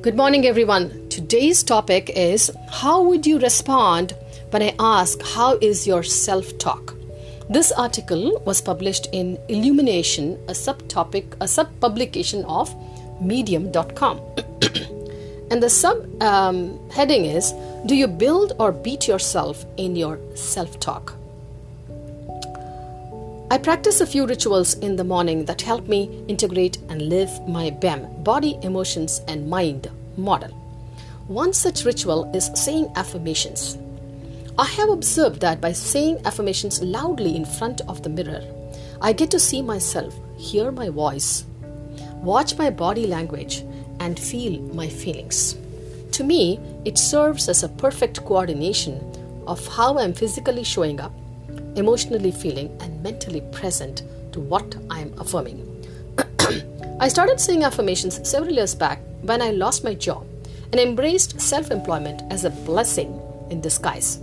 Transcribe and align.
Good 0.00 0.16
morning, 0.16 0.46
everyone. 0.46 1.08
Today's 1.08 1.64
topic 1.64 2.10
is 2.10 2.52
How 2.70 3.02
would 3.02 3.26
you 3.26 3.40
respond 3.40 4.14
when 4.50 4.62
I 4.62 4.72
ask, 4.78 5.20
How 5.20 5.58
is 5.60 5.88
your 5.88 6.04
self 6.04 6.56
talk? 6.58 6.94
This 7.50 7.72
article 7.72 8.40
was 8.46 8.60
published 8.60 9.08
in 9.10 9.36
Illumination, 9.48 10.38
a 10.46 10.52
subtopic, 10.52 11.34
a 11.40 11.48
sub 11.48 11.68
publication 11.80 12.44
of 12.44 12.72
medium.com. 13.20 14.20
and 15.50 15.60
the 15.60 15.68
sub 15.68 16.22
um, 16.22 16.78
heading 16.90 17.24
is 17.24 17.52
Do 17.86 17.96
you 17.96 18.06
build 18.06 18.52
or 18.60 18.70
beat 18.70 19.08
yourself 19.08 19.66
in 19.78 19.96
your 19.96 20.20
self 20.36 20.78
talk? 20.78 21.14
I 23.50 23.58
practice 23.58 24.00
a 24.00 24.06
few 24.06 24.26
rituals 24.26 24.74
in 24.78 24.94
the 24.94 25.04
morning 25.04 25.46
that 25.46 25.62
help 25.62 25.88
me 25.88 26.24
integrate 26.28 26.76
and 26.90 27.08
live 27.08 27.30
my 27.48 27.70
BEM, 27.70 28.22
body, 28.22 28.58
emotions, 28.62 29.22
and 29.26 29.48
mind 29.48 29.90
model. 30.18 30.50
One 31.28 31.52
such 31.52 31.84
ritual 31.84 32.30
is 32.34 32.50
saying 32.54 32.92
affirmations. 32.96 33.78
I 34.58 34.66
have 34.66 34.90
observed 34.90 35.40
that 35.40 35.60
by 35.60 35.72
saying 35.72 36.26
affirmations 36.26 36.82
loudly 36.82 37.36
in 37.36 37.44
front 37.44 37.80
of 37.82 38.02
the 38.02 38.10
mirror, 38.10 38.42
I 39.00 39.12
get 39.12 39.30
to 39.30 39.38
see 39.38 39.62
myself, 39.62 40.14
hear 40.36 40.72
my 40.72 40.88
voice, 40.88 41.44
watch 42.22 42.58
my 42.58 42.70
body 42.70 43.06
language, 43.06 43.64
and 44.00 44.18
feel 44.18 44.60
my 44.74 44.88
feelings. 44.88 45.56
To 46.12 46.24
me, 46.24 46.58
it 46.84 46.98
serves 46.98 47.48
as 47.48 47.62
a 47.62 47.68
perfect 47.68 48.24
coordination 48.24 49.00
of 49.46 49.64
how 49.68 49.98
I'm 49.98 50.12
physically 50.12 50.64
showing 50.64 51.00
up 51.00 51.12
emotionally 51.78 52.32
feeling, 52.32 52.76
and 52.80 53.02
mentally 53.02 53.40
present 53.52 54.02
to 54.32 54.40
what 54.40 54.76
I 54.90 55.00
am 55.00 55.14
affirming. 55.18 55.64
I 57.00 57.08
started 57.08 57.40
saying 57.40 57.62
affirmations 57.62 58.28
several 58.28 58.54
years 58.54 58.74
back 58.74 59.00
when 59.22 59.42
I 59.42 59.50
lost 59.50 59.84
my 59.84 59.94
job 59.94 60.26
and 60.72 60.80
embraced 60.80 61.40
self 61.40 61.70
employment 61.70 62.22
as 62.30 62.44
a 62.44 62.50
blessing 62.50 63.20
in 63.50 63.60
disguise. 63.60 64.20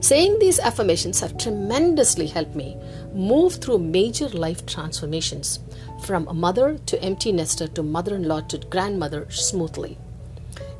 Saying 0.00 0.38
these 0.38 0.60
affirmations 0.60 1.20
have 1.20 1.38
tremendously 1.38 2.26
helped 2.26 2.54
me 2.54 2.76
move 3.14 3.56
through 3.56 3.78
major 3.78 4.28
life 4.28 4.64
transformations 4.66 5.60
from 6.04 6.28
a 6.28 6.34
mother 6.34 6.78
to 6.86 7.02
empty 7.02 7.32
nester 7.32 7.66
to 7.68 7.82
mother 7.82 8.14
in 8.14 8.24
law 8.24 8.40
to 8.42 8.58
grandmother 8.58 9.26
smoothly. 9.30 9.98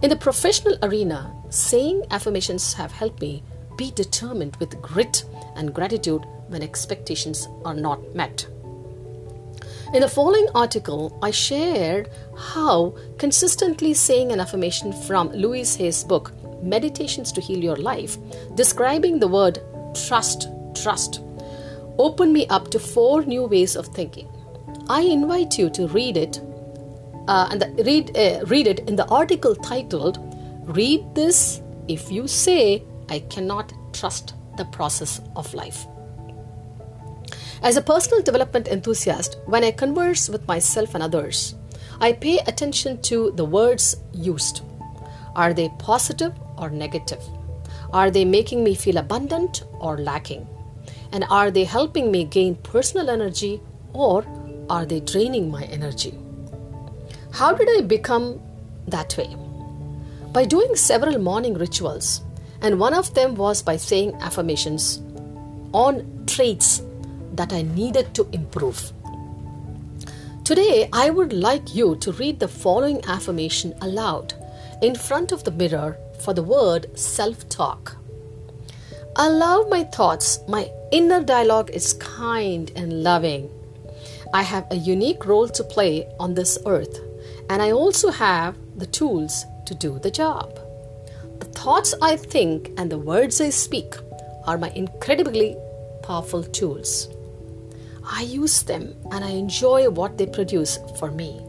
In 0.03 0.11
the 0.11 0.17
professional 0.17 0.77
arena, 0.83 1.35
saying 1.49 2.05
affirmations 2.11 2.75
have 2.75 2.93
helped 2.93 3.21
me 3.21 3.43
be 3.77 3.91
determined 3.91 4.57
with 4.57 4.81
grit 4.81 5.25
and 5.55 5.75
gratitude 5.75 6.25
when 6.49 6.63
expectations 6.63 7.49
are 7.65 7.75
not 7.75 8.15
met. 8.15 8.47
In 9.95 10.01
the 10.01 10.09
following 10.09 10.49
article, 10.53 11.17
I 11.23 11.31
shared 11.31 12.11
how 12.37 12.97
consistently 13.19 13.95
saying 13.95 14.33
an 14.33 14.41
affirmation 14.41 14.93
from 14.93 15.31
Louise 15.31 15.77
Hay's 15.77 16.03
book, 16.03 16.33
Meditations 16.61 17.31
to 17.33 17.41
Heal 17.41 17.63
Your 17.63 17.77
Life, 17.77 18.19
describing 18.57 19.21
the 19.21 19.29
word 19.29 19.61
trust, 19.95 20.49
trust, 20.75 21.21
opened 21.99 22.33
me 22.33 22.49
up 22.49 22.69
to 22.73 22.81
four 22.81 23.23
new 23.23 23.45
ways 23.45 23.77
of 23.77 23.87
thinking. 23.87 24.29
I 24.89 25.03
invite 25.03 25.57
you 25.57 25.71
to 25.71 25.87
read 25.87 26.17
it 26.17 26.41
uh, 27.29 27.49
and 27.53 27.63
the, 27.63 27.85
read, 27.85 28.17
uh, 28.17 28.45
read 28.47 28.67
it 28.67 28.81
in 28.89 28.97
the 28.97 29.07
article 29.07 29.55
titled 29.55 30.19
Read 30.67 31.15
This 31.15 31.63
If 31.87 32.11
You 32.11 32.27
Say 32.27 32.83
I 33.09 33.21
cannot 33.21 33.73
trust 33.93 34.35
the 34.57 34.65
process 34.65 35.21
of 35.37 35.55
life. 35.55 35.87
As 37.63 37.77
a 37.77 37.83
personal 37.83 38.23
development 38.23 38.69
enthusiast, 38.69 39.39
when 39.47 39.65
I 39.65 39.71
converse 39.71 40.29
with 40.29 40.47
myself 40.47 40.95
and 40.95 41.03
others, 41.03 41.55
I 42.01 42.13
pay 42.13 42.39
attention 42.41 43.01
to 43.03 43.33
the 43.33 43.45
words 43.45 43.97
used. 44.13 44.61
Are 45.35 45.55
they 45.55 45.71
positive 45.79 46.35
or 46.59 46.71
negative? 46.71 47.23
Are 47.93 48.11
they 48.11 48.25
making 48.25 48.63
me 48.63 48.75
feel 48.75 48.99
abundant 48.99 49.65
or 49.81 49.97
lacking? 49.99 50.47
And 51.13 51.25
are 51.31 51.51
they 51.51 51.65
helping 51.65 52.11
me 52.11 52.25
gain 52.25 52.57
personal 52.57 53.09
energy 53.09 53.61
or 53.93 54.27
are 54.69 54.85
they 54.85 55.01
draining 55.01 55.51
my 55.51 55.65
energy? 55.65 56.19
How 57.33 57.53
did 57.53 57.69
I 57.79 57.83
become 57.83 58.41
that 58.89 59.17
way? 59.17 59.35
By 60.33 60.45
doing 60.45 60.77
several 60.77 61.19
morning 61.19 61.55
rituals, 61.55 62.23
and 62.61 62.79
one 62.79 62.93
of 62.93 63.15
them 63.15 63.35
was 63.35 63.63
by 63.63 63.77
saying 63.77 64.15
affirmations 64.21 65.01
on 65.73 66.25
traits 66.27 66.83
that 67.37 67.53
I 67.53 67.63
needed 67.63 68.15
to 68.15 68.29
improve. 68.33 68.93
Today, 70.45 70.89
I 70.93 71.11
would 71.11 71.33
like 71.33 71.75
you 71.75 71.97
to 71.97 72.13
read 72.13 72.39
the 72.39 72.49
following 72.49 73.05
affirmation 73.07 73.75
aloud 73.81 74.35
in 74.81 74.95
front 74.95 75.33
of 75.33 75.43
the 75.45 75.51
mirror 75.51 75.97
for 76.21 76.35
the 76.35 76.43
word 76.43 76.87
self 76.97 77.49
talk. 77.49 77.97
I 79.17 79.29
love 79.29 79.69
my 79.69 79.83
thoughts. 79.85 80.39
My 80.47 80.71
inner 80.93 81.23
dialogue 81.23 81.71
is 81.71 81.95
kind 81.95 82.71
and 82.77 83.03
loving. 83.03 83.51
I 84.35 84.43
have 84.43 84.67
a 84.71 84.77
unique 84.77 85.25
role 85.27 85.49
to 85.49 85.65
play 85.65 86.07
on 86.21 86.35
this 86.35 86.59
earth, 86.67 87.01
and 87.49 87.63
I 87.63 87.73
also 87.73 88.11
have 88.11 88.57
the 88.77 88.87
tools 88.87 89.45
to 89.67 89.75
do 89.75 89.99
the 89.99 90.11
job. 90.11 90.61
The 91.41 91.47
thoughts 91.47 91.95
I 92.03 92.17
think 92.17 92.71
and 92.77 92.91
the 92.91 92.99
words 92.99 93.41
I 93.41 93.51
speak 93.51 93.95
are 94.47 94.59
my 94.59 94.71
incredibly 94.71 95.57
powerful 96.03 96.43
tools. 96.43 97.09
I 98.09 98.23
use 98.23 98.63
them 98.63 98.95
and 99.11 99.25
I 99.25 99.31
enjoy 99.31 99.91
what 99.91 100.17
they 100.17 100.27
produce 100.27 100.79
for 100.99 101.11
me. 101.11 101.45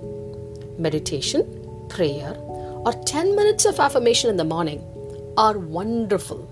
Meditation, 0.79 1.45
prayer, 1.87 2.35
or 2.35 2.93
10 3.05 3.35
minutes 3.35 3.65
of 3.65 3.79
affirmation 3.79 4.29
in 4.31 4.37
the 4.37 4.43
morning 4.43 4.83
are 5.37 5.57
wonderful. 5.57 6.49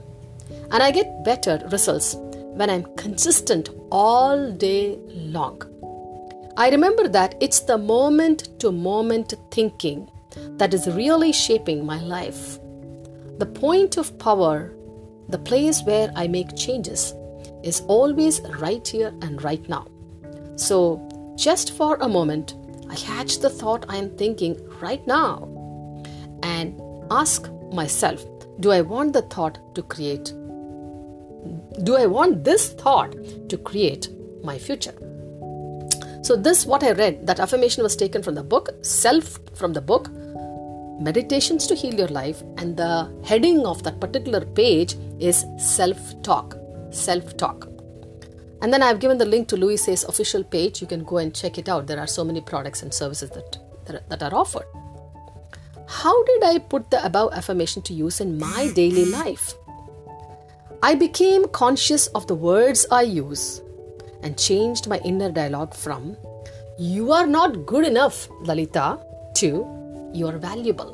And 0.72 0.84
I 0.84 0.92
get 0.92 1.24
better 1.24 1.60
results 1.72 2.16
when 2.16 2.70
I'm 2.70 2.96
consistent 2.96 3.70
all 3.90 4.52
day 4.52 5.00
long. 5.10 5.62
I 6.56 6.70
remember 6.70 7.08
that 7.08 7.36
it's 7.42 7.62
the 7.62 7.78
moment 7.78 8.60
to 8.60 8.72
moment 8.72 9.34
thinking 9.50 10.10
that 10.58 10.74
is 10.74 10.88
really 10.88 11.32
shaping 11.32 11.84
my 11.84 12.00
life. 12.00 12.60
The 13.40 13.46
point 13.48 13.98
of 13.98 14.18
power, 14.20 14.72
the 15.30 15.40
place 15.40 15.82
where 15.82 16.12
I 16.16 16.28
make 16.28 16.56
changes, 16.56 17.14
is 17.64 17.82
always 17.88 18.40
right 18.60 18.88
here 18.88 19.14
and 19.22 19.44
right 19.44 19.68
now. 19.68 19.88
So, 20.56 21.02
just 21.36 21.72
for 21.72 21.98
a 21.98 22.08
moment, 22.08 22.56
I 22.90 22.96
catch 22.96 23.40
the 23.40 23.50
thought 23.50 23.86
I 23.90 23.98
am 23.98 24.16
thinking 24.18 24.58
right 24.80 25.06
now 25.06 25.50
and 26.44 26.80
ask 27.12 27.50
myself 27.72 28.24
do 28.62 28.72
I 28.72 28.82
want 28.82 29.12
the 29.12 29.22
thought 29.22 29.60
to 29.76 29.84
create? 29.84 30.34
Do 31.84 31.98
I 31.98 32.06
want 32.06 32.46
this 32.46 32.72
thought 32.72 33.14
to 33.50 33.58
create 33.58 34.10
my 34.44 34.58
future? 34.58 34.94
So, 36.24 36.36
this 36.38 36.66
what 36.66 36.84
I 36.84 36.94
read, 36.94 37.28
that 37.28 37.42
affirmation 37.42 37.84
was 37.84 37.96
taken 37.98 38.24
from 38.24 38.36
the 38.36 38.44
book, 38.44 38.70
self 38.82 39.40
from 39.56 39.74
the 39.74 39.82
book, 39.82 40.10
Meditations 41.00 41.68
to 41.68 41.76
Heal 41.76 41.96
Your 41.96 42.08
Life, 42.08 42.42
and 42.58 42.78
the 42.78 43.14
heading 43.26 43.66
of 43.66 43.84
that 43.84 44.00
particular 44.00 44.46
page 44.46 44.96
is 45.20 45.46
Self 45.58 46.00
Talk. 46.24 46.58
Self 46.92 47.36
Talk. 47.36 47.75
And 48.62 48.74
then 48.74 48.82
I've 48.82 49.00
given 49.00 49.18
the 49.18 49.26
link 49.26 49.48
to 49.50 49.58
Louise 49.58 49.86
Hay's 49.86 50.04
official 50.04 50.44
page. 50.44 50.82
You 50.82 50.88
can 50.88 51.04
go 51.04 51.18
and 51.18 51.36
check 51.36 51.58
it 51.58 51.70
out. 51.70 51.88
There 51.88 52.00
are 52.00 52.08
so 52.08 52.24
many 52.24 52.42
products 52.42 52.82
and 52.82 52.94
services 52.94 53.30
that, 53.32 53.58
that, 53.86 54.10
that 54.10 54.24
are 54.24 54.34
offered. 54.34 54.66
How 55.88 56.24
did 56.24 56.44
I 56.44 56.60
put 56.60 56.90
the 56.90 57.06
above 57.06 57.34
affirmation 57.34 57.82
to 57.84 57.94
use 57.94 58.20
in 58.20 58.40
my 58.40 58.72
daily 58.76 59.06
life? 59.06 59.54
I 60.82 60.96
became 60.96 61.48
conscious 61.50 62.08
of 62.08 62.28
the 62.28 62.36
words 62.36 62.86
I 62.92 63.04
use 63.04 63.62
and 64.24 64.38
changed 64.38 64.88
my 64.88 65.00
inner 65.00 65.32
dialogue 65.32 65.74
from 65.74 66.18
You 66.78 67.12
are 67.12 67.26
not 67.26 67.66
good 67.66 67.86
enough, 67.86 68.28
Lalita, 68.42 69.00
to 69.36 69.66
you're 70.14 70.38
valuable, 70.38 70.92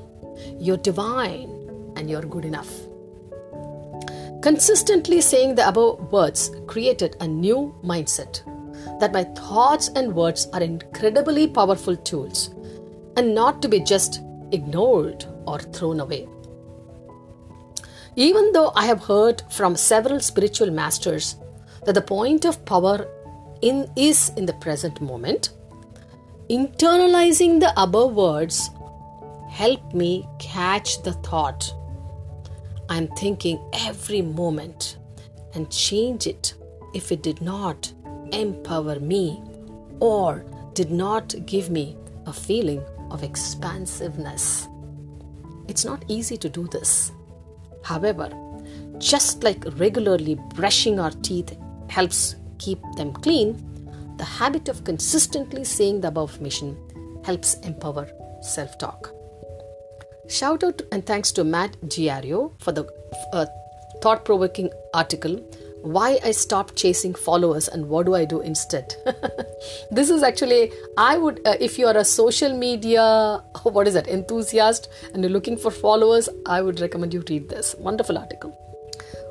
you're 0.60 0.78
divine, 0.78 1.50
and 1.96 2.10
you're 2.10 2.24
good 2.24 2.46
enough. 2.46 2.72
Consistently 4.42 5.22
saying 5.22 5.54
the 5.54 5.68
above 5.68 6.12
words 6.12 6.50
created 6.66 7.16
a 7.20 7.28
new 7.28 7.76
mindset 7.84 8.42
that 9.00 9.14
my 9.14 9.24
thoughts 9.24 9.90
and 9.90 10.16
words 10.16 10.48
are 10.52 10.64
incredibly 10.64 11.48
powerful 11.48 11.96
tools 11.96 12.50
and 13.18 13.36
not 13.36 13.62
to 13.62 13.70
be 13.70 13.80
just 13.80 14.22
ignored 14.52 15.26
or 15.46 15.60
thrown 15.60 16.00
away. 16.00 16.28
Even 18.16 18.52
though 18.52 18.72
I 18.76 18.88
have 18.88 19.04
heard 19.04 19.44
from 19.52 19.76
several 19.76 20.20
spiritual 20.20 20.72
masters 20.72 21.36
that 21.86 21.94
the 21.94 22.02
point 22.02 22.44
of 22.44 22.66
power 22.66 23.08
in, 23.62 23.92
is 23.96 24.32
in 24.38 24.48
the 24.48 24.54
present 24.54 25.00
moment, 25.02 25.52
internalizing 26.50 27.60
the 27.60 27.80
above 27.80 28.16
words 28.16 28.72
help 29.50 29.94
me 29.94 30.28
catch 30.40 31.04
the 31.04 31.14
thought 31.14 31.72
I'm 32.92 33.08
thinking 33.08 33.58
every 33.72 34.22
moment 34.22 34.98
and 35.54 35.72
change 35.72 36.28
it 36.28 36.56
if 36.94 37.14
it 37.14 37.24
did 37.24 37.40
not 37.40 37.90
empower 38.34 39.00
me 39.00 39.42
or 40.02 40.44
did 40.74 40.92
not 40.92 41.34
give 41.46 41.70
me 41.70 41.96
a 42.26 42.34
feeling 42.34 42.84
of 43.10 43.24
expansiveness. 43.24 44.68
It's 45.70 45.86
not 45.86 46.04
easy 46.10 46.36
to 46.36 46.50
do 46.50 46.68
this. 46.68 47.14
However, 47.82 48.30
just 48.98 49.42
like 49.42 49.64
regularly 49.78 50.36
brushing 50.54 51.00
our 51.00 51.12
teeth 51.12 51.58
helps 51.88 52.36
keep 52.58 52.80
them 52.98 53.14
clean, 53.14 53.56
the 54.18 54.26
habit 54.26 54.68
of 54.68 54.84
consistently 54.84 55.64
saying 55.64 56.02
the 56.02 56.10
above 56.10 56.42
mission 56.42 56.76
helps 57.24 57.54
empower 57.62 58.12
self 58.42 58.78
talk. 58.78 59.14
Shout 60.32 60.64
out 60.64 60.82
and 60.94 61.06
thanks 61.06 61.34
to 61.34 61.44
Matt 61.44 61.76
Giaro 61.82 62.54
for 62.62 62.72
the 62.72 62.86
uh, 63.34 63.46
thought 64.02 64.24
provoking 64.24 64.70
article 64.94 65.36
why 65.82 66.20
I 66.24 66.32
stopped 66.32 66.78
chasing 66.78 67.14
followers 67.14 67.68
and 67.68 67.90
what 67.90 68.06
do 68.06 68.16
I 68.16 68.24
do 68.24 68.40
instead. 68.40 68.96
this 69.92 70.10
is 70.10 70.24
actually, 70.24 70.72
I 70.98 71.18
would, 71.18 71.42
uh, 71.46 71.56
if 71.60 71.78
you 71.78 71.86
are 71.88 71.98
a 71.98 72.06
social 72.06 72.56
media, 72.56 73.44
what 73.64 73.90
is 73.90 73.96
that, 73.96 74.08
enthusiast 74.08 74.88
and 75.14 75.22
you're 75.22 75.32
looking 75.32 75.58
for 75.58 75.70
followers, 75.70 76.30
I 76.46 76.62
would 76.62 76.80
recommend 76.80 77.14
you 77.14 77.26
read 77.28 77.50
this. 77.50 77.76
Wonderful 77.78 78.18
article. 78.18 78.58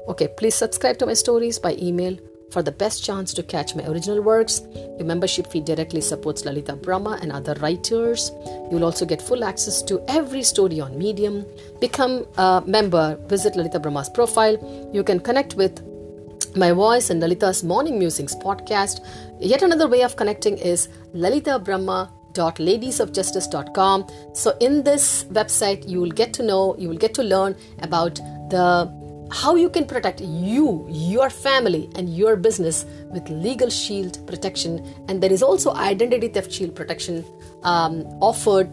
Okay, 0.08 0.28
please 0.36 0.54
subscribe 0.54 0.98
to 0.98 1.06
my 1.06 1.14
stories 1.14 1.58
by 1.58 1.76
email 1.76 2.18
for 2.50 2.62
the 2.62 2.72
best 2.72 3.04
chance 3.04 3.32
to 3.34 3.42
catch 3.42 3.74
my 3.74 3.86
original 3.86 4.20
works. 4.22 4.62
Your 4.74 5.04
membership 5.04 5.46
fee 5.46 5.60
directly 5.60 6.00
supports 6.00 6.44
Lalita 6.44 6.76
Brahma 6.76 7.18
and 7.22 7.32
other 7.32 7.54
writers. 7.60 8.32
You'll 8.70 8.84
also 8.84 9.06
get 9.06 9.22
full 9.22 9.44
access 9.44 9.82
to 9.82 10.02
every 10.08 10.42
story 10.42 10.80
on 10.80 10.98
Medium. 10.98 11.46
Become 11.80 12.26
a 12.36 12.62
member, 12.66 13.18
visit 13.26 13.56
Lalita 13.56 13.78
Brahma's 13.78 14.08
profile. 14.08 14.56
You 14.92 15.04
can 15.04 15.20
connect 15.20 15.54
with 15.54 15.82
my 16.56 16.72
voice 16.72 17.10
and 17.10 17.20
Lalita's 17.20 17.62
Morning 17.62 17.98
Musings 17.98 18.34
podcast. 18.36 19.06
Yet 19.40 19.62
another 19.62 19.88
way 19.88 20.02
of 20.02 20.16
connecting 20.16 20.58
is 20.58 20.88
Lalita 21.12 21.58
Brahma 21.58 22.12
ladiesofjustice.com 22.32 24.06
so 24.34 24.56
in 24.60 24.84
this 24.84 25.24
website 25.24 25.86
you 25.88 26.00
will 26.00 26.12
get 26.12 26.32
to 26.32 26.44
know 26.44 26.76
you 26.78 26.88
will 26.88 26.96
get 26.96 27.12
to 27.12 27.24
learn 27.24 27.56
about 27.82 28.14
the 28.50 28.99
how 29.30 29.54
you 29.54 29.70
can 29.70 29.86
protect 29.86 30.20
you 30.20 30.86
your 30.88 31.30
family 31.30 31.88
and 31.96 32.14
your 32.16 32.36
business 32.36 32.84
with 33.10 33.28
legal 33.28 33.70
shield 33.70 34.26
protection. 34.26 34.84
And 35.08 35.22
there 35.22 35.32
is 35.32 35.42
also 35.42 35.74
identity 35.74 36.28
theft 36.28 36.52
shield 36.52 36.74
protection 36.74 37.24
um, 37.62 38.06
offered. 38.20 38.68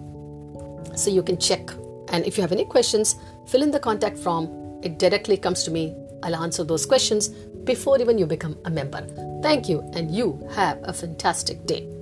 So 0.95 1.09
you 1.11 1.23
can 1.23 1.37
check. 1.37 1.69
And 2.09 2.25
if 2.25 2.37
you 2.37 2.41
have 2.41 2.51
any 2.51 2.65
questions 2.65 3.15
fill 3.47 3.63
in 3.63 3.71
the 3.71 3.79
contact 3.79 4.17
form. 4.17 4.49
It 4.83 4.99
directly 4.99 5.37
comes 5.37 5.63
to 5.63 5.71
me. 5.71 5.95
I'll 6.23 6.35
answer 6.35 6.63
those 6.63 6.85
questions 6.85 7.29
before 7.63 7.99
even 7.99 8.17
you 8.17 8.25
become 8.25 8.57
a 8.65 8.69
member. 8.69 9.05
Thank 9.41 9.69
you, 9.69 9.81
and 9.93 10.11
you 10.11 10.47
have 10.53 10.79
a 10.83 10.93
fantastic 10.93 11.65
day. 11.65 11.96